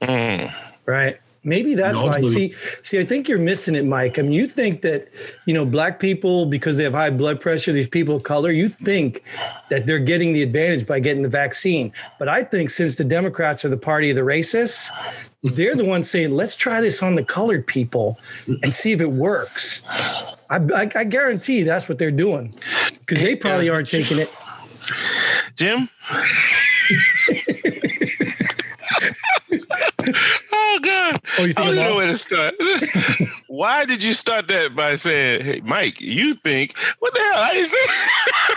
[0.00, 0.50] Mm.
[0.86, 1.20] Right.
[1.44, 2.20] Maybe that's And why.
[2.20, 4.18] See, see, I think you're missing it, Mike.
[4.18, 5.08] I mean, you think that,
[5.44, 8.68] you know, black people, because they have high blood pressure, these people of color, you
[8.68, 9.24] think
[9.68, 11.92] that they're getting the advantage by getting the vaccine.
[12.18, 14.90] But I think since the Democrats are the party of the racists,
[15.42, 18.18] they're the ones saying, let's try this on the colored people
[18.62, 19.82] and see if it works.
[20.48, 22.54] I, I, I guarantee that's what they're doing
[23.00, 24.30] because they probably aren't taking it.
[25.56, 25.88] Jim.
[30.82, 31.20] oh God!
[31.38, 32.54] Oh, you I don't know where to start.
[33.46, 37.52] Why did you start that by saying, "Hey, Mike, you think what the hell?" I
[37.54, 37.78] didn't say.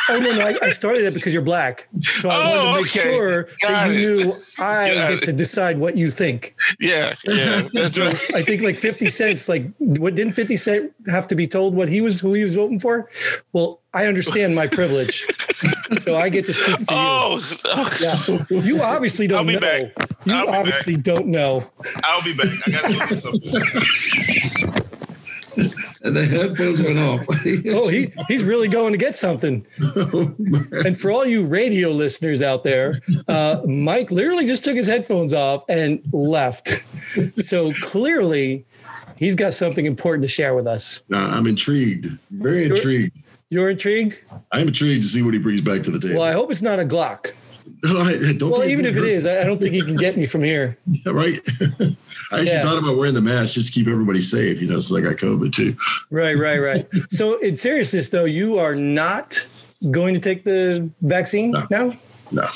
[0.08, 0.46] Oh no, no!
[0.46, 3.00] I, I started it because you're black, so I wanted Oh, to make okay.
[3.16, 5.24] sure Got that you knew I Got get it.
[5.24, 6.56] to decide what you think.
[6.80, 8.16] yeah, yeah, that's right.
[8.36, 11.90] I think like Fifty Cent's like, what didn't Fifty Cent have to be told what
[11.90, 13.10] he was, who he was voting for?
[13.52, 15.26] Well, I understand my privilege,
[16.00, 16.86] so I get to speak for you.
[16.90, 18.60] Oh, s- oh, Yeah.
[18.62, 19.60] You obviously don't I'll be know.
[19.62, 20.10] back.
[20.26, 20.60] You I'll be back.
[20.60, 21.64] obviously don't know.
[22.04, 22.48] I'll be back.
[22.68, 23.62] I gotta look something.
[26.04, 27.22] And the headphones went off.
[27.78, 29.66] Oh, he he's really going to get something.
[30.86, 35.34] And for all you radio listeners out there, uh, Mike literally just took his headphones
[35.34, 36.84] off and left.
[37.38, 38.66] So clearly,
[39.16, 41.02] he's got something important to share with us.
[41.12, 43.18] Uh, I'm intrigued, very intrigued.
[43.50, 44.24] You're intrigued?
[44.52, 46.16] I'm intrigued to see what he brings back to the table.
[46.20, 47.32] Well, I hope it's not a Glock.
[47.86, 49.08] I, I don't Well, even if it hurt.
[49.08, 50.78] is, I don't think he can get me from here.
[50.88, 51.40] Yeah, right.
[52.32, 52.64] I actually Yeah.
[52.64, 55.18] thought about wearing the mask just to keep everybody safe, you know, since I got
[55.18, 55.76] COVID too.
[56.10, 56.88] Right, right, right.
[57.10, 59.46] So, in seriousness, though, you are not
[59.92, 61.68] going to take the vaccine No.
[61.70, 61.94] now.
[62.32, 62.50] No,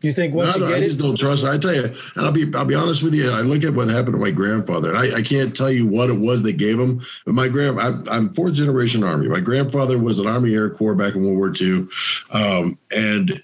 [0.00, 1.42] You think once No, you no, I get just it, don't trust.
[1.42, 1.48] it.
[1.48, 3.30] I tell you, and I'll be I'll be honest with you.
[3.30, 6.08] I look at what happened to my grandfather, and I, I can't tell you what
[6.08, 7.04] it was that gave him.
[7.26, 9.26] But my grand, I'm, I'm fourth generation Army.
[9.28, 11.88] My grandfather was an Army Air Corps back in World War II,
[12.30, 13.42] um, and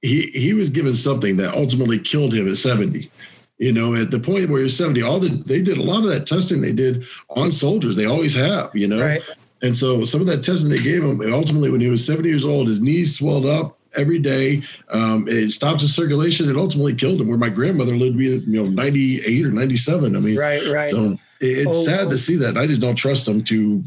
[0.00, 3.10] he he was given something that ultimately killed him at 70.
[3.58, 6.04] You know, at the point where he was 70, all the they did a lot
[6.04, 7.96] of that testing they did on soldiers.
[7.96, 9.00] They always have, you know.
[9.02, 9.22] right?
[9.62, 12.44] And so some of that testing they gave him, ultimately when he was 70 years
[12.44, 14.62] old, his knees swelled up every day.
[14.90, 16.48] Um, it stopped his circulation.
[16.48, 17.28] It ultimately killed him.
[17.28, 20.16] Where my grandmother lived to be, you know, 98 or 97.
[20.16, 20.90] I mean, right, right.
[20.90, 22.10] So it, it's Oh, sad oh.
[22.10, 22.56] to see that.
[22.56, 23.82] I just don't trust them to.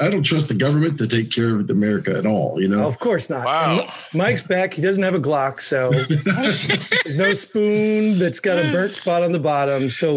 [0.00, 2.60] I don't trust the government to take care of America at all.
[2.60, 2.86] You know.
[2.86, 3.44] Of course not.
[3.44, 3.80] Wow.
[3.80, 4.74] And Mike's back.
[4.74, 5.90] He doesn't have a Glock, so
[7.04, 9.90] there's no spoon that's got a burnt spot on the bottom.
[9.90, 10.16] So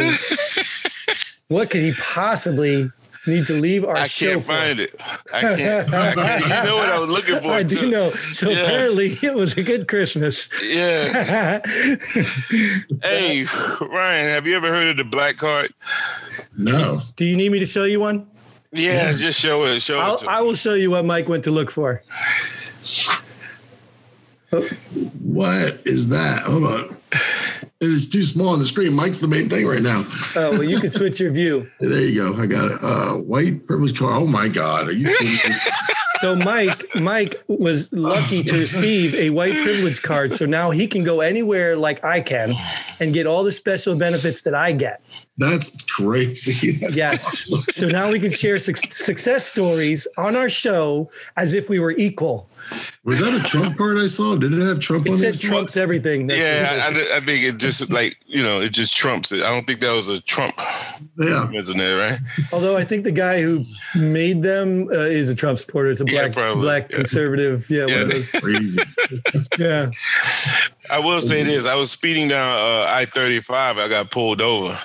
[1.49, 2.89] what could he possibly
[3.27, 4.47] need to leave our I show can't for?
[4.53, 4.95] find it.
[5.33, 6.41] I can't, I can't.
[6.65, 7.49] You know what I was looking for?
[7.51, 8.11] I do know.
[8.31, 8.63] So Yeah.
[8.63, 10.47] apparently it was a good Christmas.
[10.63, 11.61] Yeah.
[13.01, 13.45] Hey,
[13.81, 15.73] Ryan, have you ever heard of the black card?
[16.57, 17.01] No.
[17.15, 18.27] do you need me to show you one?
[18.71, 19.81] Yeah, just show it.
[19.81, 20.03] Show it.
[20.03, 22.03] I'll, To I will show you what Mike went to look for.
[25.21, 26.43] What is that?
[26.43, 26.97] Hold on.
[27.81, 28.93] It is too small on the screen.
[28.93, 30.07] Mike's the main thing right now.
[30.35, 31.69] Oh, well, you can switch your view.
[31.81, 32.41] There you go.
[32.41, 32.83] I got it.
[32.83, 34.15] Uh, white privilege card.
[34.15, 34.87] Oh my God.
[34.87, 35.13] Are you?
[36.19, 40.31] So Mike, Mike was lucky to receive a white privilege card.
[40.31, 42.53] So now he can go anywhere like I can
[42.99, 45.01] and get all the special benefits that I get.
[45.37, 46.71] That's crazy.
[46.81, 47.51] That's Yes.
[47.51, 47.63] awesome.
[47.71, 51.91] So now we can share suc success stories on our show as if we were
[51.91, 52.49] equal.
[53.03, 54.35] Was that a Trump card I saw?
[54.35, 55.41] Did it have Trump It on said it?
[55.41, 56.25] trumps everything.
[56.27, 59.43] That's- yeah, I, I think it just like you know it just trumps it.
[59.43, 60.59] I don't think that was a Trump,
[61.19, 61.51] Yeah.
[61.53, 61.93] isn't it?
[61.95, 62.19] Right?
[62.51, 65.91] Although I think the guy who made them uh, is a Trump supporter.
[65.91, 66.61] It's a black, probably.
[66.63, 66.97] black Yeah.
[66.97, 67.69] conservative.
[67.69, 68.03] Yeah, one of Yeah.
[68.05, 68.31] those.
[68.31, 68.79] Crazy.
[69.59, 69.89] Yeah.
[70.89, 73.77] I will say this: I was speeding down uh, I thirty five.
[73.77, 74.77] I got pulled over,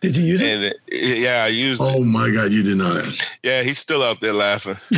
[0.00, 0.48] Did you use it?
[0.50, 1.80] and uh, yeah, I used.
[1.82, 3.04] Oh my God, you did not.
[3.42, 4.76] Yeah, he's still out there laughing.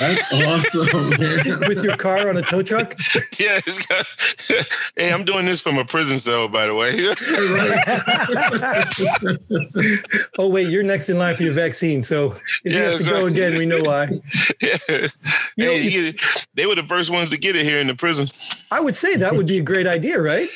[0.00, 1.60] That's awesome, man.
[1.68, 2.94] with your car on a tow truck?
[3.38, 4.06] yeah, got-
[4.96, 6.94] hey, I'm doing this from a prison cell, by the way.
[10.38, 12.02] oh wait, you're next in line for your vaccine.
[12.02, 12.32] So
[12.64, 13.32] if he Yeah, has to go right.
[13.32, 14.08] again, we know why.
[14.60, 15.06] Yeah.
[15.56, 16.14] You know, hey, you-
[16.54, 18.28] they were the first ones to get it here in the prison.
[18.70, 20.48] I would say that would be a great idea, right?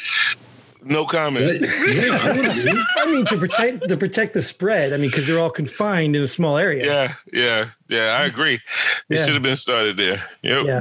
[0.84, 1.60] No comment.
[1.62, 2.84] yeah, I would agree.
[2.96, 4.92] I mean, to protect to protect the spread.
[4.92, 6.84] I mean, because they're all confined in a small area.
[6.86, 8.16] Yeah, yeah, yeah.
[8.20, 8.54] I agree.
[8.54, 8.60] It
[9.08, 9.24] Yeah.
[9.24, 10.24] should have been started there.
[10.42, 10.66] Yep.
[10.66, 10.80] Yeah.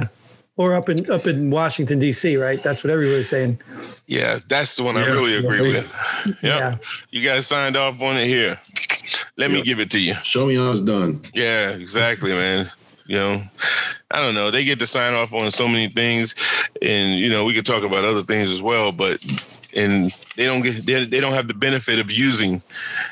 [0.56, 2.36] Or up in up in Washington D.C.
[2.36, 2.62] Right?
[2.62, 3.60] That's what everybody's saying.
[4.06, 5.76] Yeah, that's the one I really agree Yeah.
[5.78, 6.26] with.
[6.26, 6.36] Yep.
[6.42, 6.76] Yeah.
[7.10, 8.58] You guys signed off on it here.
[9.36, 10.14] Let me give it to you.
[10.22, 11.24] Show me how it's done.
[11.34, 12.70] Yeah, exactly, man.
[13.08, 13.42] You know,
[14.10, 14.50] I don't know.
[14.50, 16.34] They get to sign off on so many things,
[16.80, 19.24] and you know, we could talk about other things as well, but
[19.74, 22.62] and they don't get they, they don't have the benefit of using,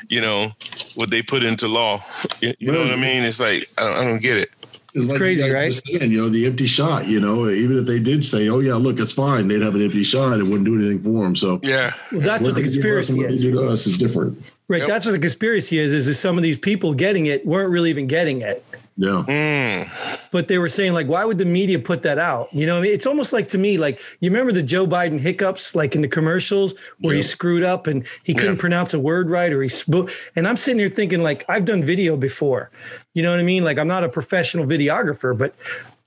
[0.08, 0.52] you know,
[0.94, 2.04] what they put into law.
[2.40, 3.24] You, you know what I mean?
[3.24, 4.50] It's like I don't, I don't get it.
[4.94, 5.68] It's like crazy, right?
[5.68, 8.60] were saying, you know, the empty shot, you know, even if they did say, oh,
[8.60, 10.38] yeah, look, it's fine, they'd have an empty shot.
[10.38, 11.36] It wouldn't do anything for them.
[11.36, 13.42] So Yeah, Well, that's what the they us conspiracy and what is.
[13.42, 14.42] they do to us is different.
[14.68, 14.80] Right.
[14.80, 14.88] Yep.
[14.88, 15.92] That's what the conspiracy is.
[15.92, 18.64] Is that some of these people getting it weren't really even getting it.
[18.98, 19.24] Yeah.
[19.28, 20.30] Mm.
[20.30, 22.80] but they were saying like why would the media put that out you know I
[22.80, 22.92] mean?
[22.94, 26.08] it's almost like to me like you remember the joe biden hiccups like in the
[26.08, 28.60] commercials where he screwed up and he couldn't Yeah.
[28.60, 31.82] pronounce a word right or he spoke and i'm sitting here thinking like i've done
[31.82, 32.70] video before
[33.12, 35.54] you know what i mean like i'm not a professional videographer but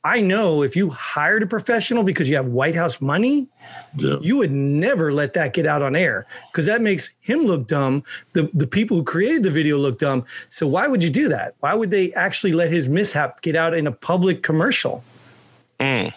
[0.03, 3.47] i know if you hired a professional because you have white house money
[3.97, 4.17] Yeah.
[4.21, 8.03] you would never let that get out on air because that makes him look dumb.
[8.33, 10.25] The the people who created the video look dumb.
[10.49, 11.55] So why would you do that?
[11.59, 15.03] Why would they actually let his mishap get out in a public commercial?
[15.79, 16.13] Mm.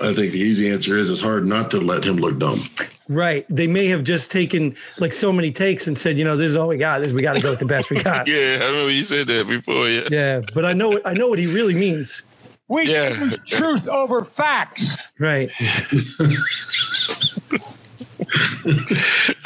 [0.00, 2.68] I think the easy answer is it's hard not to let him look dumb.
[3.08, 3.44] Right.
[3.48, 6.56] They may have just taken like so many takes and said, you know, this is
[6.56, 7.00] all we got.
[7.00, 8.26] This we got to go with the best we got.
[8.26, 9.88] Yeah, I remember you said that before.
[9.88, 12.22] Yeah, Yeah, but I know I know what he really means.
[12.68, 13.10] We Yeah.
[13.14, 14.96] choose truth over facts.
[15.18, 15.50] Right.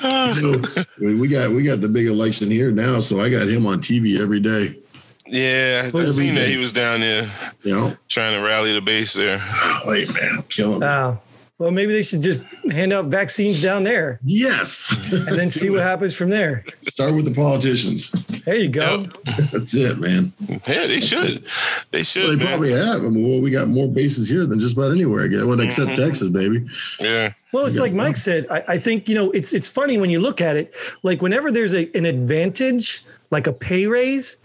[0.00, 0.62] So,
[1.00, 3.80] we we got we got the big election here now, so I got him on
[3.80, 4.78] TV every day.
[5.26, 5.82] yeah.
[5.84, 7.30] I Every seen that he was down there
[7.62, 9.38] You know, trying to rally the base there.
[9.40, 10.80] Oh, wait, man, kill him.
[10.80, 11.20] Wow.
[11.58, 12.40] Well, maybe they should just
[12.70, 14.94] hand out vaccines down there yes.
[15.10, 16.64] and then see what happens from there.
[16.88, 18.10] Start with the politicians.
[18.44, 19.00] There you go.
[19.26, 19.50] Yep.
[19.52, 20.32] That's it, man.
[20.66, 21.44] Yeah, they should.
[21.90, 22.22] They should.
[22.22, 22.46] Well, they man.
[22.46, 23.04] probably have.
[23.04, 25.24] I mean, well, we got more bases here than just about anywhere.
[25.24, 25.42] I guess.
[25.44, 26.02] Well, except Mm-hmm.
[26.02, 26.66] Texas, baby.
[27.00, 27.32] Yeah.
[27.52, 27.82] Well, it's Yeah.
[27.82, 28.46] like Mike said.
[28.50, 30.74] I, I think you know it's it's funny when you look at it.
[31.02, 34.36] Like whenever there's a, an advantage, like a pay raise,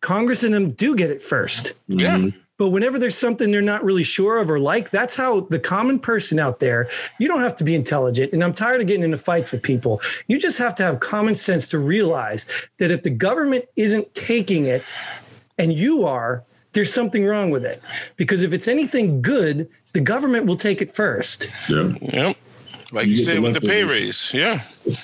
[0.00, 1.74] Congress and them do get it first.
[1.86, 2.16] Yeah.
[2.18, 2.34] Mhm.
[2.58, 5.98] But whenever there's something they're not really sure of or like, that's how the common
[5.98, 6.88] person out there.
[7.18, 10.00] You don't have to be intelligent, and I'm tired of getting into fights with people.
[10.26, 12.46] You just have to have common sense to realize
[12.78, 14.94] that if the government isn't taking it,
[15.58, 17.82] and you are, there's something wrong with it.
[18.16, 21.50] Because if it's anything good, the government will take it first.
[21.68, 21.92] Yeah.
[22.00, 22.36] Yep.
[22.92, 24.32] Like You you, said the with the pay raise.
[24.32, 24.62] Yeah.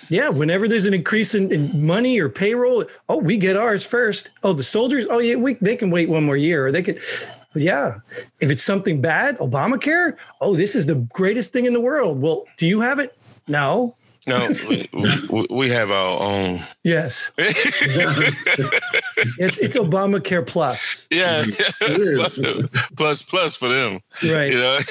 [0.09, 4.31] Yeah, whenever there's an increase in, in money or payroll, oh, we get ours first.
[4.43, 7.01] Oh, the soldiers, oh yeah, we they can wait one more year, or they could.
[7.53, 7.97] But yeah,
[8.41, 12.21] if it's something bad, Obamacare, oh, this is the greatest thing in the world.
[12.21, 13.17] Well, do you have it?
[13.49, 13.95] No.
[14.27, 14.89] No, we,
[15.31, 16.61] we, we have our own.
[16.85, 17.33] Yes.
[17.39, 17.59] it's,
[19.59, 21.09] it's Obamacare plus.
[21.11, 21.45] Yeah,
[21.81, 22.39] It is.
[22.97, 24.01] plus plus for them.
[24.23, 24.53] Right.
[24.53, 24.79] You know,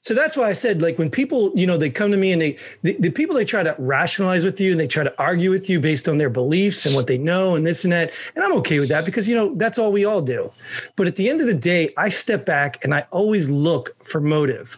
[0.00, 2.42] So that's why I said, like, when people, you know, they come to me and
[2.42, 5.50] they, the, the people they try to rationalize with you and they try to argue
[5.50, 8.10] with you based on their beliefs and what they know and this and that.
[8.34, 10.50] And I'm okay with that because, you know, that's all we all do.
[10.96, 14.20] But at the end of the day, I step back and I always look for
[14.20, 14.76] motive.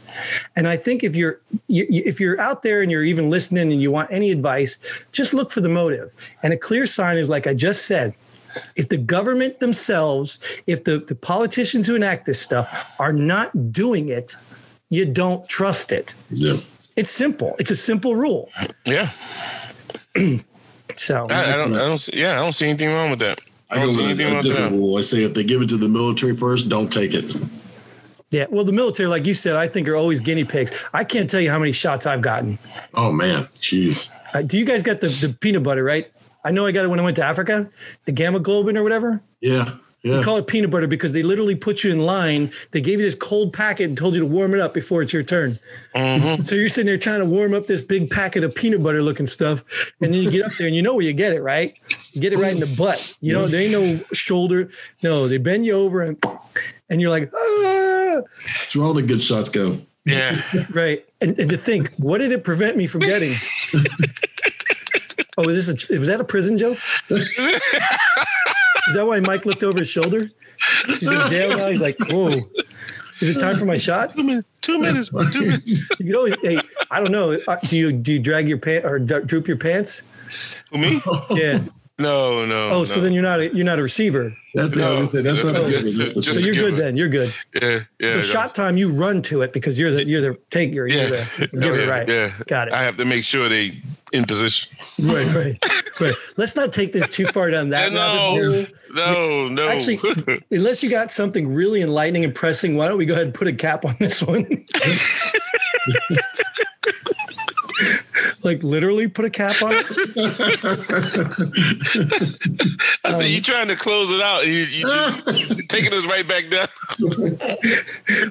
[0.56, 3.43] And I think if you're, you, you- if you're out there and you're even listening
[3.52, 4.78] and you want any advice,
[5.12, 6.12] just look for the motive.
[6.42, 8.14] And a clear sign is, like I just said,
[8.76, 14.08] if the government themselves, if the, the politicians who enact this stuff are not doing
[14.08, 14.36] it,
[14.90, 16.14] you don't trust it.
[16.30, 16.58] Yeah.
[16.96, 17.56] It's simple.
[17.58, 18.50] It's a simple rule.
[18.84, 19.10] yeah.
[20.96, 21.74] So I, I don't.
[21.74, 21.98] I don't.
[21.98, 23.40] See, yeah, I don't see anything wrong with that.
[23.68, 24.70] I I don't go see anything a, wrong a with that.
[24.70, 24.96] rule.
[24.96, 27.24] I say if they give it to the military first, don't take it.
[28.34, 30.72] Yeah, well, the military, like you said, I think are always guinea pigs.
[30.92, 32.58] I can't tell you how many shots I've gotten.
[32.94, 34.10] Oh man, jeez.
[34.34, 36.10] Uh, do you guys get the, the peanut butter, right?
[36.44, 37.70] I know I got it when I went to Africa,
[38.06, 39.22] the gamma globin or whatever.
[39.40, 40.16] Yeah, yeah.
[40.16, 42.52] They call it peanut butter because they literally put you in line.
[42.72, 45.12] They gave you this cold packet and told you to warm it up before it's
[45.14, 45.58] your turn.
[46.42, 49.26] So you're sitting there trying to warm up this big packet of peanut butter looking
[49.26, 49.64] stuff.
[50.02, 51.74] And then you get up there and you know where you get it, right?
[52.12, 53.16] You get it right in the butt.
[53.20, 54.68] You know, there ain't no shoulder.
[55.02, 56.22] No, they bend you over and
[56.90, 57.73] and you're like, ah,
[58.22, 59.80] That's where all the good shots go.
[60.04, 60.40] Yeah.
[60.70, 61.04] right.
[61.20, 63.34] And, and to think, what did it prevent me from getting?
[65.38, 66.78] oh, is this a, was that a prison joke?
[67.10, 70.30] Is that why Mike looked over his shoulder?
[70.86, 71.68] He's in jail now.
[71.68, 72.42] He's like, whoa.
[73.20, 74.14] Is it time for my shot?
[74.14, 74.48] Two minutes.
[74.60, 75.08] Two minutes.
[75.08, 75.88] Two minutes.
[75.98, 76.58] You know, hey,
[76.90, 77.38] I don't know.
[77.46, 80.02] Uh, Do you do you drag your pants or droop your pants?
[80.70, 81.02] Who me?
[81.30, 81.60] Yeah.
[81.96, 82.70] No, no.
[82.70, 84.36] Oh, so then you're not a, you're not a receiver.
[84.52, 85.06] That's the No.
[85.06, 85.70] the, that's not a Oh.
[85.70, 85.98] good one.
[85.98, 86.96] That's the Just So you're good then.
[86.96, 87.32] You're good.
[87.54, 88.10] Yeah, yeah.
[88.10, 88.22] So no.
[88.22, 91.08] shot time, you run to it because you're the you're the take you're, you're Yeah.
[91.38, 92.08] the give it oh, yeah, right.
[92.08, 92.32] Yeah.
[92.48, 92.74] Got it.
[92.74, 93.80] I have to make sure they
[94.12, 94.76] in position.
[94.98, 95.58] Right, right,
[96.00, 96.14] right.
[96.36, 99.68] Let's not take this too far down that no, rabbit no, no.
[99.68, 100.00] Actually,
[100.50, 103.46] unless you got something really enlightening and pressing, why don't we go ahead and put
[103.48, 104.46] a cap on this one?
[108.44, 109.86] like literally put a cap on it.
[113.04, 114.46] I said um, you trying to close it out.
[114.46, 116.68] You, you just taking us right back down.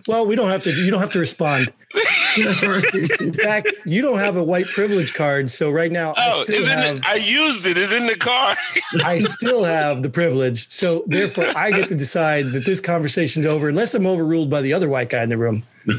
[0.07, 0.71] Well, we don't have to.
[0.71, 1.71] You don't have to respond.
[3.19, 6.63] In fact, you don't have a white privilege card, so right now I Oh, still
[6.63, 7.01] in have.
[7.01, 7.77] the, I used it.
[7.77, 8.55] It's in the car.
[9.03, 10.69] I still have the privilege.
[10.71, 14.73] So therefore, I get to decide that this conversation's over, unless I'm overruled by the
[14.73, 15.63] other white guy in the room.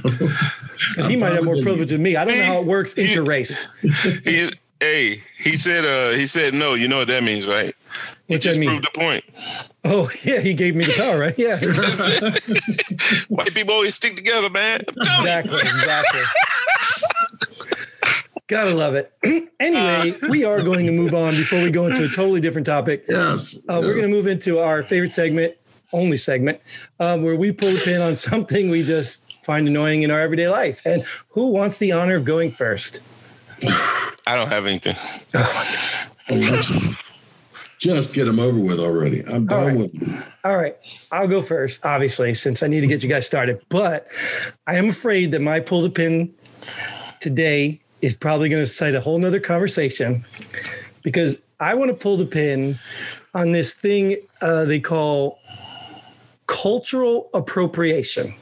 [0.90, 2.16] Because he might have more privilege than me.
[2.16, 3.68] I don't know how it works interrace.
[4.24, 5.84] he, hey, he said.
[5.84, 6.74] Uh, he said no.
[6.74, 7.74] You know what that means, right?
[8.26, 8.68] He What's that just mean?
[8.70, 9.24] proved the point.
[9.84, 11.38] Oh, yeah, he gave me the power, right?
[11.38, 13.28] Yeah, That's it.
[13.28, 14.80] White people always stick together, man.
[14.88, 15.52] I'm telling you.
[15.56, 16.22] exactly, exactly.
[18.46, 19.12] Gotta love it.
[19.60, 23.04] anyway, we are going to move on before we go into a totally different topic.
[23.08, 23.56] yes.
[23.68, 25.54] Uh, we're going to move into our favorite segment,
[25.92, 26.60] only segment,
[27.00, 30.48] um, where we pull the pin on something we just find annoying in our everyday
[30.48, 30.82] life.
[30.84, 33.00] And who wants the honor of going first?
[33.62, 34.96] I don't have anything.
[37.84, 39.22] Just get them over with already.
[39.26, 39.76] I'm done right.
[39.76, 40.24] with them.
[40.42, 40.74] All right,
[41.12, 43.60] I'll go first, obviously, since I need to get you guys started.
[43.68, 44.08] But
[44.66, 46.34] I am afraid that my pull the pin
[47.20, 50.24] today is probably going to cite a whole nother conversation
[51.02, 52.78] because I want to pull the pin
[53.34, 55.38] on this thing uh, they call
[56.46, 58.34] cultural appropriation.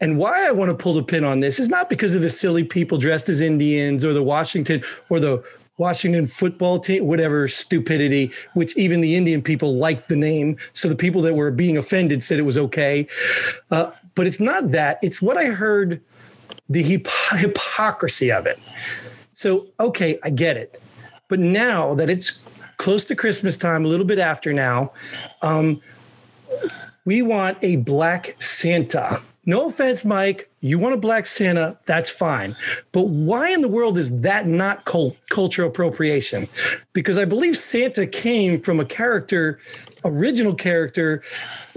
[0.00, 2.30] And why I want to pull the pin on this is not because of the
[2.30, 5.44] silly people dressed as Indians or the Washington or the
[5.82, 10.56] Washington football team, whatever stupidity, which even the Indian people liked the name.
[10.72, 13.08] So the people that were being offended said it was okay.
[13.72, 15.00] Uh, but it's not that.
[15.02, 16.00] It's what I heard
[16.68, 18.60] the hip- hypocrisy of it.
[19.32, 20.80] So, okay, I get it.
[21.26, 22.38] But now that it's
[22.76, 24.92] close to Christmas time, a little bit after now,
[25.40, 25.80] um,
[27.04, 29.20] we want a black Santa.
[29.46, 30.48] No offense, Mike.
[30.64, 32.54] You want a black Santa, that's fine.
[32.92, 36.48] But why in the world is that not cult- cultural appropriation?
[36.92, 39.58] Because I believe Santa came from a character,
[40.04, 41.20] original character,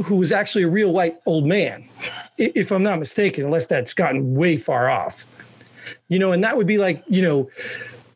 [0.04, 1.90] who was actually a real white old man,
[2.38, 5.26] if I'm not mistaken, unless that's gotten way far off.
[6.08, 7.50] You know, and that would be like, you know,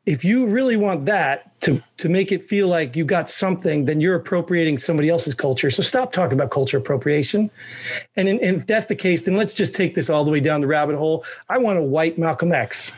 [0.09, 4.01] if you really want that to to make it feel like you got something, then
[4.01, 5.69] you're appropriating somebody else's culture.
[5.69, 7.51] So stop talking about culture appropriation.
[8.15, 10.39] And, in, and if that's the case, then let's just take this all the way
[10.39, 11.23] down the rabbit hole.
[11.47, 12.91] I want a white Malcolm X.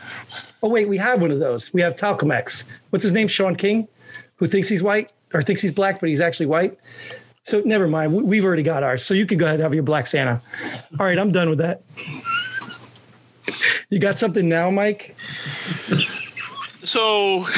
[0.62, 1.72] Oh wait, we have one of those.
[1.74, 2.64] We have Talcum X.
[2.90, 3.28] What's his name?
[3.28, 3.88] Shaun King,
[4.36, 6.78] who thinks he's white or thinks he's black, but he's actually white.
[7.42, 8.14] So never mind.
[8.14, 9.04] We- We've already got ours.
[9.04, 10.40] So you can go ahead and have your Black Santa.
[10.98, 11.82] All right, I'm done with that.
[13.90, 15.14] You got something now, Mike?
[16.84, 17.46] So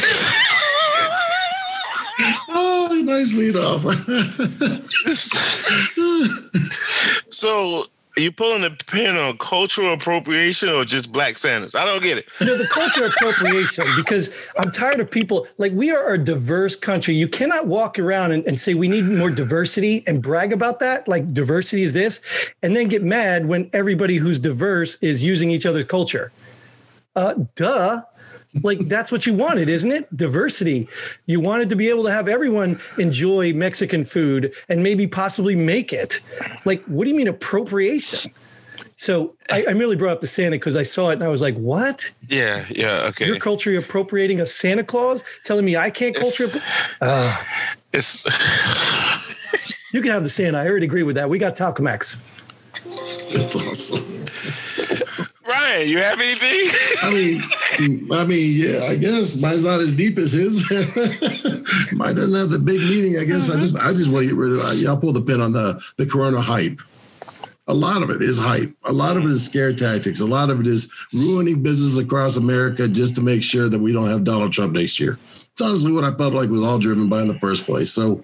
[2.48, 3.82] Oh, nice lead off.
[7.30, 7.84] so
[8.16, 11.74] are you pulling the pin on cultural appropriation or just black Santas?
[11.74, 12.26] I don't get it.
[12.40, 17.14] No, the cultural appropriation, because I'm tired of people like we are a diverse country.
[17.14, 21.08] You cannot walk around and, and say we need more diversity and brag about that,
[21.08, 22.20] like diversity is this,
[22.62, 26.30] and then get mad when everybody who's diverse is using each other's culture.
[27.16, 28.02] Uh, duh.
[28.62, 30.14] Like that's what you wanted, isn't it?
[30.16, 30.88] Diversity.
[31.26, 35.92] You wanted to be able to have everyone enjoy Mexican food and maybe possibly make
[35.92, 36.20] it.
[36.64, 38.32] Like, what do you mean appropriation?
[38.96, 41.42] So I, I merely brought up the Santa because I saw it and I was
[41.42, 42.10] like, "What?
[42.28, 43.26] Yeah, yeah, okay.
[43.26, 45.24] Your culture appropriating a Santa Claus?
[45.44, 46.62] Telling me I can't It's- culture?
[47.00, 47.36] Uh,
[47.92, 48.24] It's
[49.92, 50.58] you can have the Santa.
[50.58, 51.28] I already agree with that.
[51.30, 52.16] We got Talcum X.
[53.32, 54.26] That's awesome.
[55.86, 56.70] You have anything?
[57.02, 60.62] I mean, I mean, yeah, I guess mine's not as deep as his.
[61.92, 63.18] Mine doesn't have the big meaning.
[63.18, 64.60] I guess I just, I just want to get rid of.
[64.60, 66.80] I, I'll pull the pin on the the Corona hype.
[67.66, 68.74] A lot of it is hype.
[68.84, 70.20] A lot of it is scare tactics.
[70.20, 73.92] A lot of it is ruining business across America just to make sure that we
[73.92, 75.18] don't have Donald Trump next year.
[75.52, 77.92] It's honestly what I felt like was all driven by in the first place.
[77.92, 78.20] So,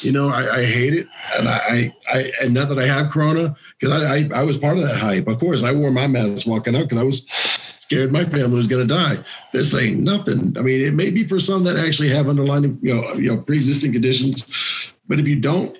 [0.00, 1.06] you know, I, I hate it,
[1.38, 4.78] and I, I, and not that I have Corona, because I, I, I was part
[4.78, 5.26] of that hype.
[5.26, 8.68] Of course, I wore my mask walking out because I was scared my family was
[8.68, 9.18] going to die.
[9.52, 10.56] This ain't nothing.
[10.56, 13.42] I mean, it may be for some that actually have underlying, you know, you know,
[13.42, 14.54] pre-existing conditions,
[15.08, 15.76] but if you don't,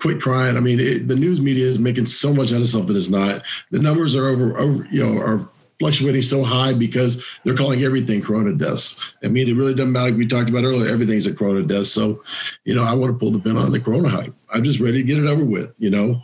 [0.00, 0.56] quit crying.
[0.56, 3.42] I mean, it, the news media is making so much out of something that's not.
[3.70, 5.46] The numbers are over, over, you know, are
[5.78, 8.98] fluctuating so high because they're calling everything corona deaths.
[9.22, 10.10] I mean, it really doesn't matter.
[10.10, 11.86] Like we talked about earlier, everything's a corona death.
[11.86, 12.22] So,
[12.64, 14.34] you know, I want to pull the pin on the corona hype.
[14.50, 15.74] I'm just ready to get it over with.
[15.78, 16.22] You know,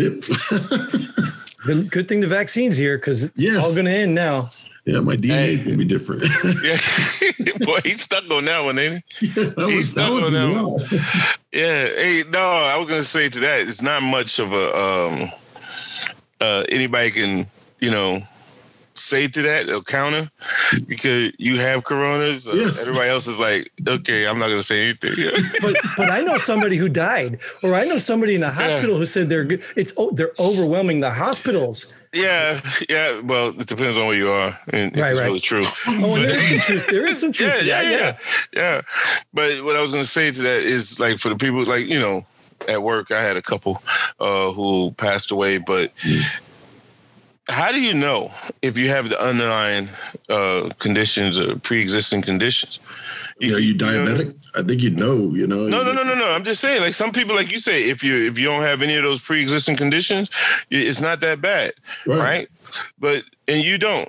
[0.00, 1.00] that's it.
[1.66, 3.62] The good thing the vaccine's here because it's Yes.
[3.62, 4.48] all going to end now.
[4.86, 5.64] yeah, my DNA is Hey.
[5.66, 6.22] gonna be different.
[6.64, 6.78] yeah.
[7.66, 9.26] Boy, he's stuck on that one, ain't he?
[9.28, 11.04] that He's was that stuck was on that me one.
[11.52, 11.86] Yeah.
[11.88, 15.30] Hey, no, I was gonna say to that, it's not much of a um
[16.40, 17.46] uh anybody can,
[17.80, 18.20] you know,
[19.00, 20.30] say to that or counter
[20.86, 22.46] because you have coronas.
[22.46, 22.80] Uh, Yes.
[22.80, 25.14] Everybody else is like, okay, I'm not gonna say anything.
[25.62, 29.06] But but I know somebody who died, or I know somebody in a hospital who
[29.06, 29.62] said they're good.
[29.76, 31.86] It's oh, they're overwhelming the hospitals.
[32.12, 33.20] yeah, yeah.
[33.20, 35.26] Well, it depends on where you are and Right, it's right.
[35.26, 35.64] really true.
[35.86, 36.86] Oh, there is some truth.
[36.88, 37.50] There is some truth.
[37.52, 38.16] yeah, to yeah, yeah,
[38.52, 38.82] yeah.
[39.32, 41.98] But what I was gonna say to that is like for the people like you
[42.00, 42.26] know
[42.68, 43.82] at work, I had a couple
[44.20, 45.92] uh, who passed away, but.
[47.48, 48.30] How do you know
[48.62, 49.88] if you have the underlying
[50.28, 52.78] uh, conditions or pre-existing conditions?
[53.40, 54.34] You know, you know- diabetic?
[54.54, 55.32] I think you'd know.
[55.34, 55.68] You know.
[55.68, 56.28] No, no, no, no, no.
[56.30, 58.82] I'm just saying, like some people, like you say, if you if you don't have
[58.82, 60.28] any of those pre-existing conditions,
[60.70, 61.72] it's not that bad,
[62.04, 62.18] Right.
[62.18, 62.48] right?
[62.98, 64.08] But and you don't,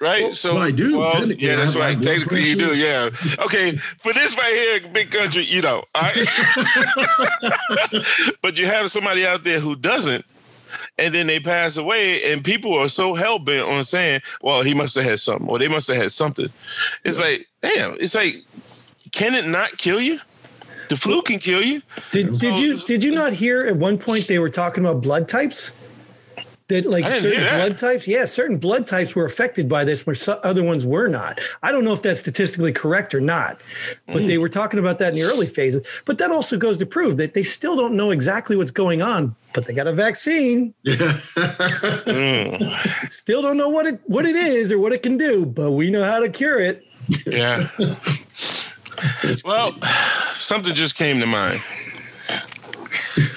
[0.00, 0.32] right?
[0.36, 0.98] so well, I do.
[0.98, 2.00] Well, yeah, that's right.
[2.00, 2.76] Technically, you do.
[2.76, 3.08] Yeah.
[3.40, 3.72] Okay.
[3.98, 5.84] For this right here, big country, you don't.
[5.96, 6.16] All right.
[8.42, 10.24] but you have somebody out there who doesn't.
[10.98, 14.74] And then they pass away, and people are so hell bent on saying, "Well, he
[14.74, 16.48] must have had something, or they must have had something."
[17.04, 17.96] It's like, damn.
[18.00, 18.42] It's like,
[19.12, 20.20] can it not kill you?
[20.88, 21.82] The flu can kill you.
[22.12, 25.28] Did did you did you not hear at one point they were talking about blood
[25.28, 25.72] types?
[26.68, 27.56] That like certain that.
[27.58, 31.08] blood types, yeah, certain blood types were affected by this, where so, other ones were
[31.08, 31.38] not.
[31.62, 33.60] I don't know if that's statistically correct or not,
[34.06, 34.26] but Mm.
[34.28, 35.86] they were talking about that in the early phases.
[36.06, 39.36] But that also goes to prove that they still don't know exactly what's going on,
[39.52, 40.72] but they got a vaccine.
[40.86, 42.60] Mm,
[43.12, 45.90] Still don't know what it what it is or what it can do, but we
[45.90, 46.82] know how to cure it.
[47.26, 47.68] yeah.
[49.44, 49.74] Well,
[50.34, 51.60] something just came to mind.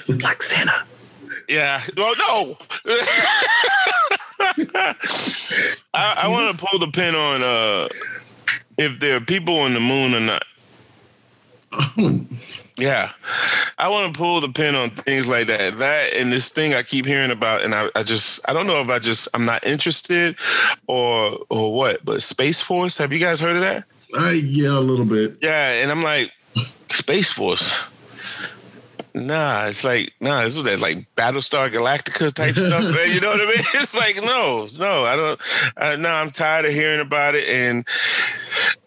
[0.08, 0.84] Black Santa.
[1.48, 1.82] Yeah.
[1.96, 2.58] Well, no.
[5.94, 7.88] I, I want to pull the pin on uh,
[8.76, 10.44] if there are people on the moon or not.
[12.78, 13.10] Yeah.
[13.76, 15.78] I want to pull the pin on things like that.
[15.78, 18.80] That and this thing I keep hearing about, and I, I just I don't know
[18.80, 20.36] if I just I'm not interested
[20.86, 22.96] or or what, but Space Force.
[22.98, 23.84] Have you guys heard of that?
[24.16, 25.38] I yeah, a little bit.
[25.42, 26.30] Yeah, and I'm like,
[26.88, 27.90] Space Force.
[29.14, 32.82] Nah, it's like nah, this is that like Battlestar Galactica type stuff.
[33.08, 33.64] You know what I mean?
[33.74, 35.40] It's like no, no, I don't.
[35.76, 37.86] Uh, no, I'm tired of hearing about it, and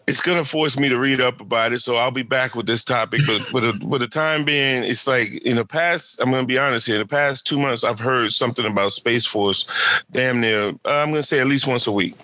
[0.06, 1.80] it's gonna force me to read up about it.
[1.80, 5.06] So I'll be back with this topic, but but the, but the time being, it's
[5.06, 6.20] like in the past.
[6.20, 6.96] I'm gonna be honest here.
[6.96, 9.66] In the past two months, I've heard something about Space Force,
[10.10, 10.68] damn near.
[10.68, 12.14] Uh, I'm gonna say at least once a week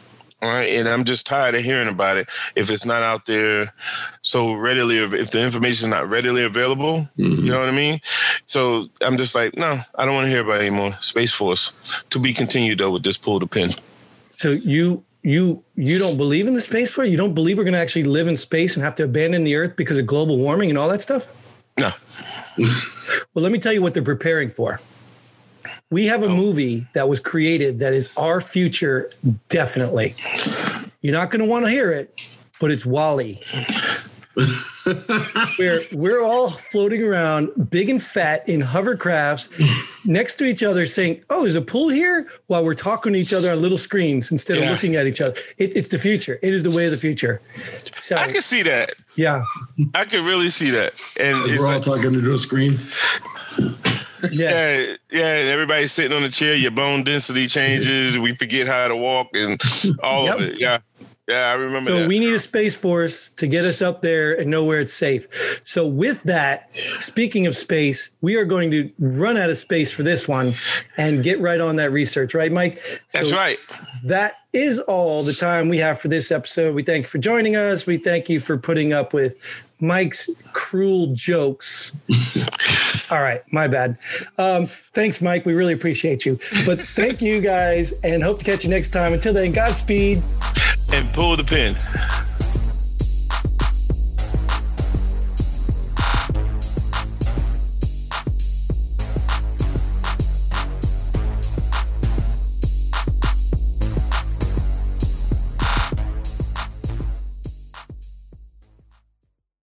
[0.40, 2.28] All right, and I'm just tired of hearing about it.
[2.54, 3.72] If it's not out there
[4.22, 7.44] so readily, if the information is not readily available, mm-hmm.
[7.44, 8.00] you know what I mean.
[8.46, 10.96] So I'm just like, no, I don't want to hear about it anymore.
[11.00, 11.72] Space Force
[12.10, 13.70] to be continued though with this pull the pin.
[14.30, 17.08] So you you you don't believe in the space force?
[17.08, 19.56] You don't believe we're going to actually live in space and have to abandon the
[19.56, 21.26] Earth because of global warming and all that stuff?
[21.78, 21.92] No.
[22.58, 22.72] well,
[23.34, 24.80] let me tell you what they're preparing for.
[25.90, 26.36] We have a oh.
[26.36, 29.10] movie that was created that is our future,
[29.48, 30.14] definitely.
[31.00, 32.20] You're not going to want to hear it,
[32.60, 33.40] but it's WALL-E.
[35.56, 39.48] where we're all floating around big and fat in hovercrafts
[40.04, 43.32] next to each other saying, Oh, there's a pool here while we're talking to each
[43.32, 44.64] other on little screens instead yeah.
[44.64, 45.36] of looking at each other.
[45.56, 46.38] It, it's the future.
[46.42, 47.40] It is the way of the future.
[47.98, 48.92] So I can see that.
[49.16, 49.42] Yeah.
[49.94, 50.94] I can really see that.
[51.18, 52.78] And we're all like, talking into a screen.
[54.30, 54.98] Yes.
[55.10, 55.50] Yeah, yeah.
[55.50, 56.54] Everybody's sitting on the chair.
[56.54, 58.18] Your bone density changes.
[58.18, 59.60] We forget how to walk and
[60.02, 60.36] all yep.
[60.36, 60.60] of it.
[60.60, 60.78] Yeah.
[61.28, 61.90] Yeah, I remember.
[61.90, 62.08] So that.
[62.08, 65.60] we need a space force to get us up there and know where it's safe.
[65.62, 70.02] So with that, speaking of space, we are going to run out of space for
[70.02, 70.54] this one
[70.96, 72.78] and get right on that research, right, Mike?
[73.08, 73.58] So That's right.
[74.04, 76.74] That is all the time we have for this episode.
[76.74, 77.86] We thank you for joining us.
[77.86, 79.36] We thank you for putting up with
[79.80, 81.92] Mike's cruel jokes.
[83.10, 83.96] All right, my bad.
[84.36, 85.46] Um, thanks, Mike.
[85.46, 86.38] We really appreciate you.
[86.66, 89.12] But thank you guys and hope to catch you next time.
[89.12, 90.18] Until then, Godspeed
[90.92, 91.76] and pull the pin.